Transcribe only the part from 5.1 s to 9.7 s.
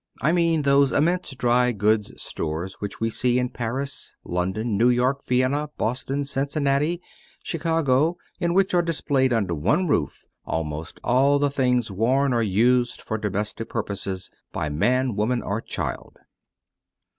Vienna, Boston, Cincinnati, Chicago, in which are displayed under